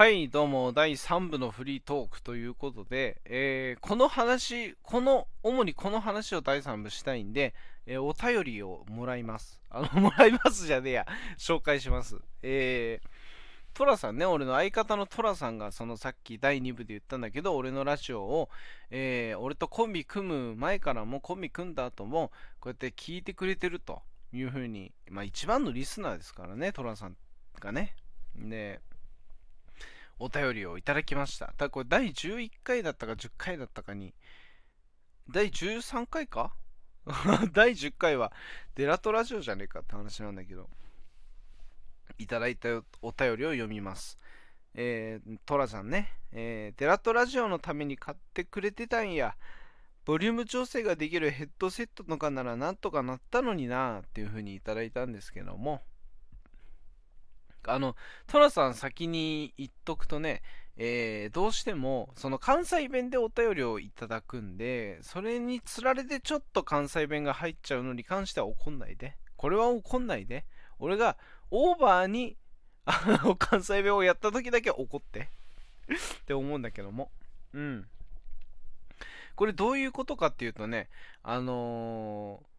[0.00, 7.52] はい、どうも、第3部のフリートークということで、えーこの話、この、主にこの話を第3部したいんで、
[7.84, 9.60] えーお便りをもらいます。
[9.68, 11.06] あの、 もらいますじゃねえや、
[11.36, 12.16] 紹介します。
[12.40, 13.08] えー、
[13.76, 18.48] トラさんね、俺の相方のトラさんが、そのさっき第2部で言ったんだけど、俺のラジオを、
[18.88, 24.00] えー俺とコンビ組む前からも、コンビ組んだ後も、こうやって聞いてくれてると
[24.32, 27.18] いうふうに、まあ一番のリスナーですからね、トラさん
[27.58, 27.94] がね。
[28.34, 28.80] で、
[30.20, 31.46] お便りをいただきました。
[31.56, 34.14] ただこれ第11回だったか10回だったかに、
[35.28, 36.52] 第13回か？
[37.52, 38.30] 第10回は
[38.74, 40.68] デラトラジオじゃねえかって話なんだけど、
[42.18, 42.68] いただいた
[43.00, 44.18] お便りを読みます。
[44.74, 49.34] えー、トラさんね、えー、デラトラジオのために買ってくれてたんや。
[50.04, 55.82] ボリューム調整ができるヘッドセットとかならなんとかなったのになっていうふうにいただいたんですけども、
[57.66, 57.96] あの、
[58.26, 60.42] トラさん先に言っとくとね、
[60.76, 69.16] えーどうしてもその関西弁でお便りをいただくんで、それにつられてちょっと関西弁が入っちゃうのに関しては怒んないで。
[69.36, 70.44] これは怒んないで。
[70.78, 71.16] 俺が
[71.50, 72.36] オーバーに
[72.86, 75.30] あの関西弁をやった時だけ怒って
[76.20, 77.10] って思うんだけども。
[77.52, 77.86] うん。
[79.36, 80.88] これどういうことかっていうとね、
[81.22, 82.49] あのー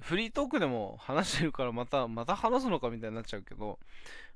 [0.00, 3.78] フリートークでも話してるからまた、また話すのかみたいになっちゃうけど、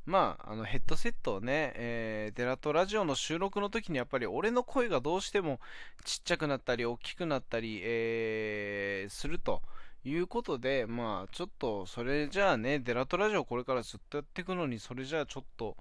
[0.04, 5.60] まあ、あのヘッドセットをね、えーデラトラジオの収録の時にやっぱり俺の声がどうしても
[6.04, 9.62] ちっちゃくなったり大きくなったり、えーすると
[10.04, 15.76] いうことで、まあちょっとそれじゃあね、デラトラジオこれからずっとやっていくのに、それじゃあちょっと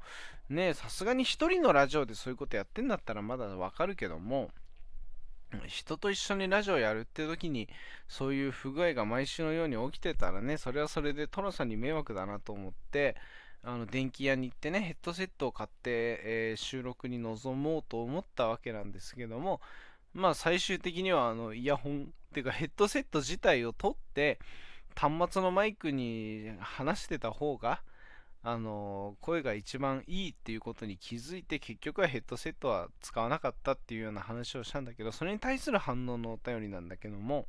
[0.49, 4.51] ね、さすがに一人のラジオでそういうことやってんだったらまだわかるけども、
[5.67, 7.67] 人と一緒にラジオやるって時に
[8.07, 13.15] そういう不具合が毎週のように起きてたらねそれはそれでトラさんに迷惑だなと思って
[13.63, 19.61] あの電気屋に行ってねヘッドセットを買って、えー収録に臨もうと思ったわけなんですけども
[20.13, 24.39] まあ最終的にはあのイヤホンっていうかヘッドセット自体を取って
[24.95, 27.81] 端末のマイクに話してた方が
[28.43, 37.45] あの声が一番いいっていうことに気づいて結局はヘッドセットは使わなかったっていうような話をしたんだけどそれに対する反応のお便りなんだけども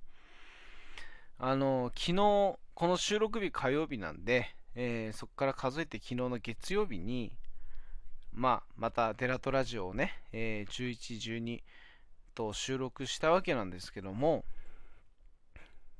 [1.38, 2.58] あの昨日こ
[2.88, 7.32] の収録日火曜日なんで、えーそこから数えて昨日の月曜日に
[8.32, 11.62] まあまたデラトラジオをね、えー11、12
[12.34, 14.44] と収録したわけなんですけども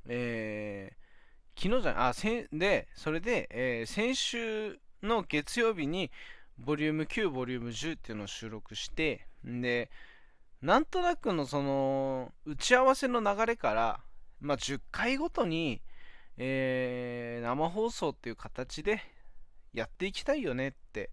[0.07, 1.03] えー
[1.55, 6.11] 昨日じゃあせんでそれで、えー先週の月曜日に
[6.57, 9.89] ボリューム9ボリューム10っていうのを収録してで
[10.61, 13.99] なんとなくのその打ち合わせの流れから、
[14.39, 15.81] まあ、10回ごとに、
[16.37, 19.01] えー生放送っていう形で
[19.73, 21.09] やっていきたいよねって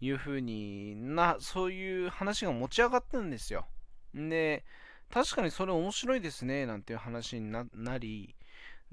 [0.00, 3.66] いう風になそういう話が持ち上がったんですよ。
[4.14, 4.64] で
[5.10, 8.34] 確かにそれ面白いですねなんていう話になり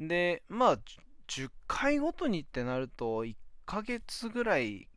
[0.08, 0.80] で、まあ、
[1.28, 3.36] 10回ごとにってなると、1
[3.72, 4.90] ヶ月ぐらい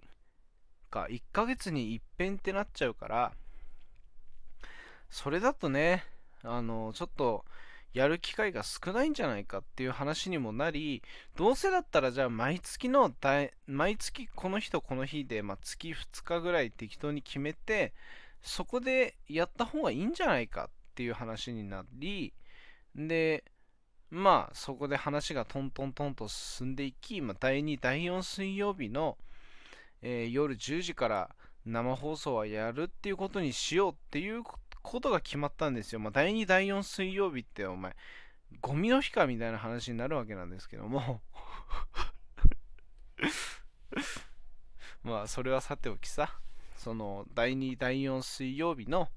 [0.90, 3.32] か、1ヶ月に一遍ってなっちゃうから、
[5.10, 6.02] それだとね、
[6.42, 7.44] あの、ちょっと、
[7.92, 11.04] やる機会が少ないんじゃないかっていう話にもなり、
[11.36, 13.14] どうせだったらじゃあ毎月の、
[13.68, 17.94] 毎月この日とこの日で、まあ、月2日ぐらい適当に決めて、
[18.42, 22.34] そこでやった方がいいんじゃないかっていう話になり、
[22.96, 23.44] で、
[24.14, 29.18] まあそこで話がトントントンと進んでいき、まあ、第2、第4水曜日の、
[30.02, 31.34] えー夜10時から
[31.66, 34.44] 生放送はやるっていうことにしようっていう
[34.82, 35.98] ことが決まったんですよ。
[35.98, 37.96] まあ、第2、第4水曜日ってお前、
[38.60, 41.20] ゴミの日かみたいな話になるわけなんですけども
[45.02, 46.38] まあそれはさておきさ、
[46.76, 49.08] その第2、第4水曜日の、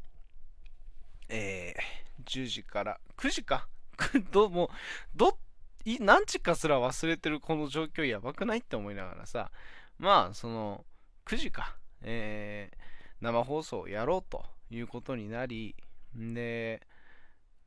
[1.30, 3.68] えー10時から9時か
[4.32, 4.70] どもう
[5.16, 5.38] ど
[5.86, 9.52] い何時かすら忘れてるこの状況やばくないって思いながらさ。
[9.98, 10.86] まあその
[11.26, 12.88] 9時か、えー
[13.20, 15.76] 生放送をやろうということになり
[16.16, 16.86] で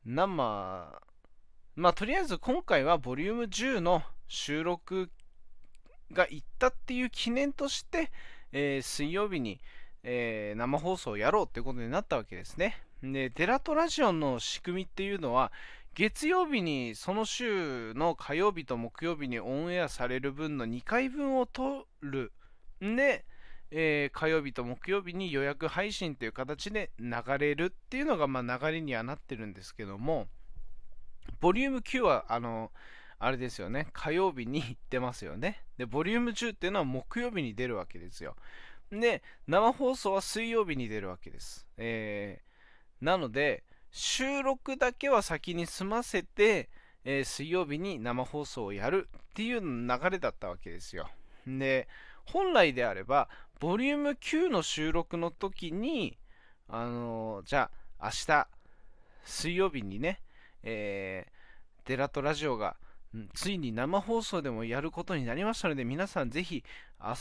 [0.05, 0.25] 生
[1.75, 5.09] まあとりあえず今回はボリューム10の収録
[6.13, 8.11] が行ったっていう記念として、
[8.53, 9.59] えー水曜日に、
[10.03, 12.81] えー生放送をやろうってことになったわけですね。
[13.03, 15.51] でデラトラジオの仕組みっていうのは
[15.93, 22.31] 月曜日にその週の火曜日と木曜日にオンエアされる分の2回分を取る
[22.83, 23.25] んで、
[23.71, 30.27] えー火曜日と木曜日に予約配信という形で流れるっていうのがま流れにはなってるんですけども
[31.39, 32.71] ボリューム9はあの
[33.19, 33.87] あれですよね。
[33.93, 35.61] 火曜日に出ますよね。
[35.77, 38.35] でボリューム10っていうのは木曜日に出るわけですよ。
[38.91, 41.67] で、生放送は水曜日に出るわけです。
[41.77, 46.69] えー、なので、収録だけは先に済ませて、
[47.03, 51.09] えー、水曜日に生放送をやるっていう流れだったわけですよ。
[51.45, 51.87] で、
[52.25, 53.27] 本来であれば、
[53.59, 56.17] ボリューム9の収録の時に、
[56.67, 58.47] あのー、じゃあ、明日、
[59.23, 60.21] 水曜日にね、
[60.63, 62.77] えー、デラトラジオが、
[63.33, 66.63] ついに生放送でもやることになりましたので、皆さんぜひ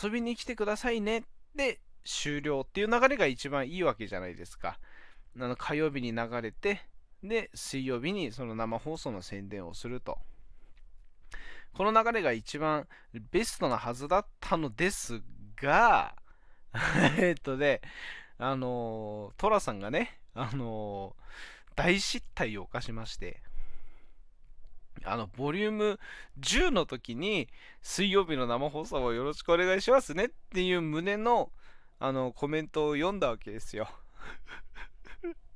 [0.03, 1.25] 遊びに来てくださいね
[1.57, 4.79] で終了っていう流れが一番いいわけじゃないですか。
[5.39, 6.81] あの火曜日に流れて、
[7.23, 10.19] で、水曜日にその生放送の宣伝をすると。
[11.73, 12.89] この流れが一番
[13.31, 15.23] ベストなはずだったのです
[15.57, 16.17] が、
[17.19, 17.81] えっとね、
[18.39, 21.15] あのトラさんがね、あの
[21.77, 23.43] 大失態を犯しまして、
[25.05, 26.01] あの、ボリューム
[26.41, 27.49] 10の時に、
[27.81, 31.51] 水曜日の生放送をよろしくお願いしますねっていう旨の、
[31.99, 33.89] あの、コメントを読んだわけですよ。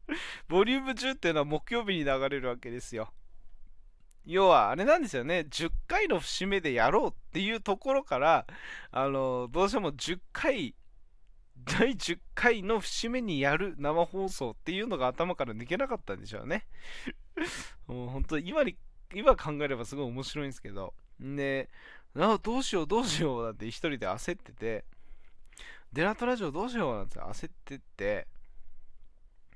[0.49, 3.13] ボリューム10っていうのは木曜日に流れるわけですよ。
[4.27, 5.41] 要は、あれなんですよね。
[5.51, 8.47] 10回の節目でやろうっていうところから、
[8.91, 10.75] あの、どうしても10回、
[11.65, 16.67] 第10回の節目にやる生放送っていうのが頭から抜けなかったんでしょうね。
[17.87, 18.77] もう本当今に
[19.15, 21.71] 今考えればすごい面白いんですけど、で、
[22.17, 24.85] あどうしようどうしようなんて一人で焦ってて、
[25.93, 28.27] デラトラジオどうしようなんて焦ってって、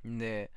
[0.19, 0.51] で、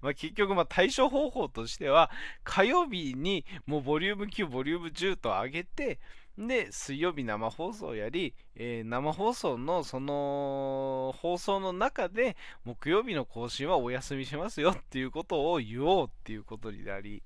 [0.00, 2.10] まあ結局まあ対処方法としては
[2.44, 5.98] 火曜日にもうボリューム9ボリューム10と上げて
[6.38, 17.22] で、水曜日生放送やり、えー、生放送のその放送の中で木曜日の更新はお休みしますよっていうことを言おうっていうことになり、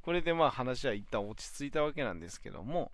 [0.00, 2.92] これでまあ話は一旦落ち着いたわけなんですけども、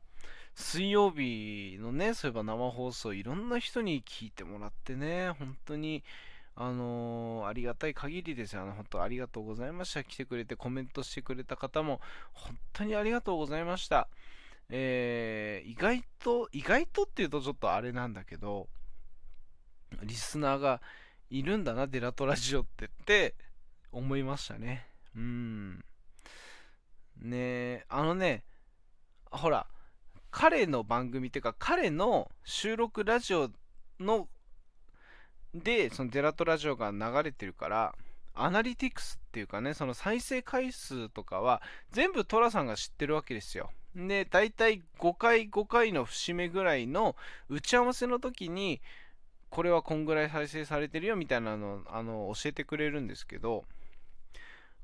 [0.54, 6.02] 水曜日のね、そういえば生放送いろんな人に聞いてもらってね、本当に、
[6.54, 8.62] あのー、ありがたい限りですよ。
[8.62, 10.04] あの、本当ありがとうございました。
[10.04, 12.00] 来てくれてコメントしてくれた方も、
[12.32, 14.08] 本当にありがとうございました。
[14.68, 18.68] えー、意外と、意外とっていうとちょっとあれなんだけど、
[20.02, 20.80] リスナーが
[21.30, 23.34] いるんだな、デラトラジオってって
[23.90, 24.86] 思いましたね。
[25.16, 25.84] うん。
[27.20, 28.44] ねあのね、
[29.30, 29.66] ほら、
[30.30, 33.50] 彼の番組っていうか、彼の収録ラジオ
[34.00, 34.28] の、
[35.54, 37.94] で、そのデラトラジオが流れてるから、
[38.34, 41.60] アナリティクスっていうかね、その再生回数とかは
[41.90, 43.70] 全部トラさんが知ってるわけですよ。
[43.94, 47.14] で、大体5回5回の節目ぐらいの
[47.50, 48.80] 打ち合わせの時に、
[49.50, 53.64] これはこんぐらい再生されてるよみたいなのあの教えてくれるんですけど、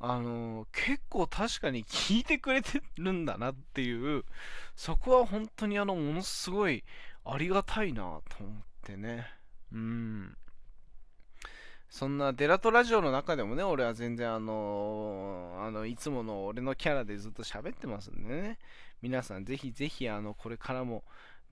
[0.00, 4.24] あの結構確かに聞いてくれてるんだなっていう、
[4.76, 6.84] そこは本当にあのものすごい
[7.24, 9.26] ありがたいなと思ってね。
[9.72, 10.36] うん。
[11.88, 18.58] そんなデラトラジオの中でもね、俺は全然あのー、あの、いつもの俺のキャラでずっと喋ってますんでね。
[19.00, 21.04] 皆さんぜひぜひあのこれからも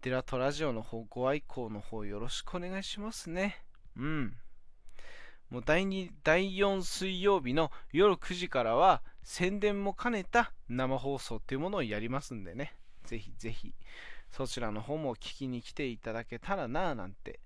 [0.02, 3.62] デラトラジオの方ご愛好の方よろしくお願いしますね。
[3.96, 4.36] うん。
[5.48, 12.74] もう第2第4水曜日の夜9時からは宣伝も兼ねた生放送っていうものをやりますんでね。
[13.04, 13.74] ぜひぜひ
[14.32, 17.38] そちらの方も聞きに来ていただけたらなぁなんて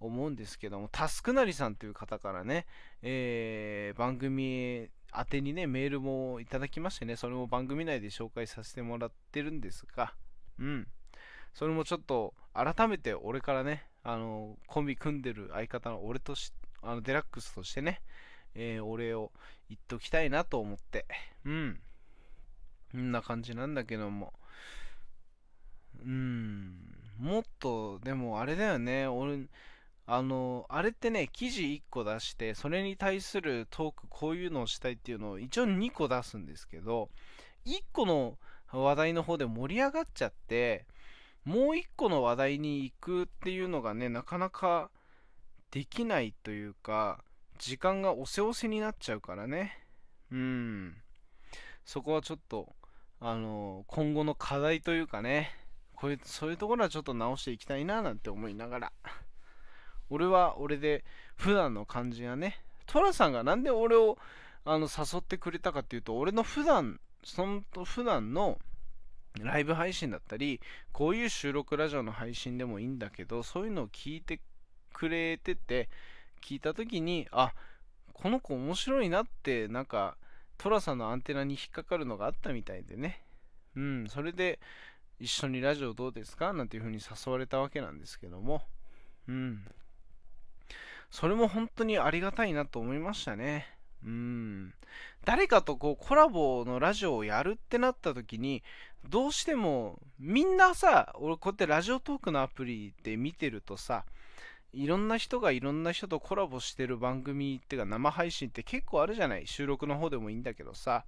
[0.00, 2.66] 思うんですけども、タスクなりさんという方からね、
[3.02, 10.14] えー、番組宛てにね、メールもいただきましてね、それも番組内で紹介させてもらってるんですが、
[10.58, 10.86] うん。
[11.54, 18.02] それもちょっと、改めて俺からね、あの、コンビ組んでる相方の俺とし、あの、デラックスとしてね、
[18.54, 19.32] えー、お礼を
[19.68, 21.06] 言っときたいなと思って、
[21.44, 21.80] うん。
[22.92, 24.32] こんな感じなんだけども、
[26.02, 26.76] うん、
[27.18, 29.46] もっと、でもあれだよね、俺、
[30.06, 37.10] あの、あれってね、記事1個出して、それに対するトーク、こういうのをしたいっていうのを一応2個出すんですけど、
[37.66, 38.38] 1個の
[38.72, 40.86] 話題の方で盛り上がっちゃって、
[41.44, 44.90] もう1個の話題に行くっていうのがね、なかなか
[45.72, 47.24] できないというか、
[47.58, 49.86] 時間がおせおせになっちゃうからね。
[50.30, 50.96] うん。
[51.84, 52.74] そこはちょっと、
[53.18, 55.50] あの、今後の課題というかね、
[55.94, 58.92] こういう、そういうところはちょっと直していきたいななんて思いながら。
[60.10, 61.04] 俺は俺で
[61.36, 64.18] 普段の感じがね、トラさんがなんで俺を
[64.64, 68.58] あの誘ってくれたかっていうと、俺の普段、その普段の
[69.40, 70.60] ライブ配信だったり、
[70.92, 74.40] こういう収録ラジオの配信でもいいんだけど、そういうのを聞いて
[74.92, 75.88] くれてて、
[76.40, 77.52] 聞いた時に、あ、
[78.14, 80.16] この子面白いなって、なんか、
[80.56, 83.22] トラさんのアンテナに引っかかるのがあったみたいでね。
[83.76, 84.58] うん、それで、
[85.20, 86.52] 一緒にラジオどうですか？
[86.52, 88.62] なんていう風に誘われたわけなんですけども。
[89.28, 89.66] うん。
[91.10, 93.66] それも本当にありがたいなと思いましたね。
[94.04, 94.74] うん。
[95.24, 98.62] 誰かとこうコラボのラジオをやるってなった時に、
[99.08, 104.04] どうしてもみんなさ、俺こうやってラジオトークのアプリで見てるとさ、
[104.72, 109.46] いろんな人がいろんな人とコラボしてる番組っていうか生配信って結構あるじゃない？
[109.46, 111.04] 収録の方でもいいんだけどさ、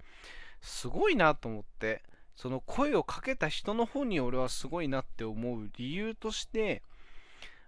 [0.61, 2.01] すごいなと思って、
[2.35, 6.81] その声をかけた人の方に俺はすごいなって思う理由として、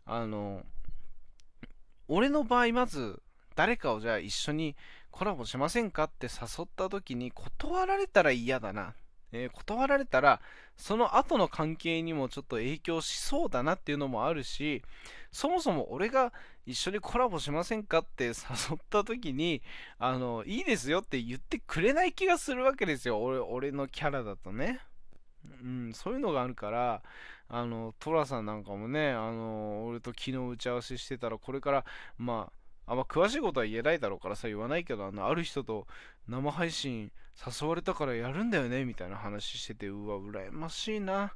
[0.06, 0.64] あの、
[2.14, 3.22] 俺の場合まず
[3.56, 4.76] 誰かをじゃあ一緒に
[5.12, 8.96] コラボしませんかって誘った時に断られたら嫌だな、
[9.32, 10.42] えー断られたら
[10.76, 14.82] その後の関係にもちょっと影響しそうだなっていうのもあるし
[15.32, 16.34] そもそも俺が
[16.66, 18.34] 一緒にコラボしませんかって誘っ
[18.90, 19.62] た時に
[19.98, 23.24] あのいいですよって言ってくれない気がするわけですよ。
[23.24, 24.82] 俺俺のキャラだとね。
[25.64, 27.02] うんそういうのがあるから
[27.50, 31.86] あのトラさんなんかもねあの俺と昨日打ち合わせしてたらこれから
[32.18, 32.50] ま
[32.86, 35.88] ああんま詳しいことは言えないだろうからさ言わないけどあのある人と
[36.28, 37.12] 生配信
[37.62, 41.34] 誘われたからやるんだよねみたいな話しててうわ羨ましいな。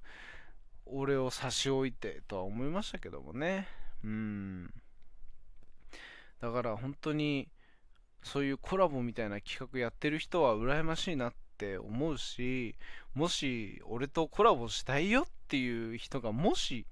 [0.85, 3.67] 俺を差し置いてとは思いましたけどもね。
[4.03, 4.73] うん。
[6.41, 7.49] だから本当に
[8.21, 12.75] そういうコラボみたいな企画やってる人は羨ましいなってって思うし
[13.13, 16.85] もし俺とコラボしたいよっていう人がもし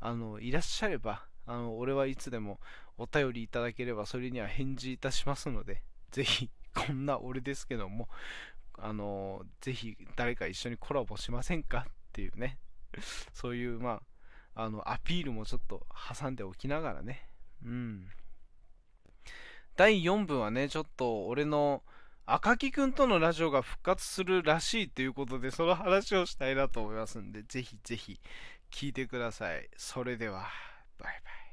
[0.00, 2.58] あのいらっしゃればあの俺はいつでも
[2.96, 8.08] お便りいただければそれには返事いたしますのでぜひこんな俺ですけども
[8.78, 12.58] あのぜひ誰か一緒にコラボしませんかっていうね。
[13.34, 14.02] そういうま
[14.54, 15.86] ああのアピールもちょっと
[16.18, 17.28] 挟んでおきながらね。
[17.64, 18.08] うん。
[19.76, 21.82] 第4部はねちょっと俺の
[22.28, 28.18] 赤木くんとのラジオが復活するらしいということでその話をしたいなと思いますんでぜひぜひ
[28.72, 29.68] 聞いてください。
[29.76, 30.48] それでは
[30.98, 31.45] バイバイ。